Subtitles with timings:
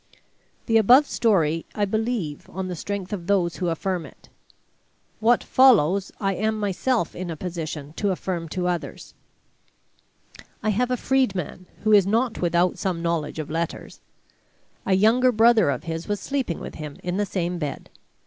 [0.65, 4.29] The above story I believe on the strength of those who affirm it.
[5.19, 9.13] What follows I am myself in a position to affirm to others.
[10.63, 14.01] I have a freedman, who is not without some knowledge of letters.
[14.87, 17.91] A younger brother of his was sleeping with him in the same bed.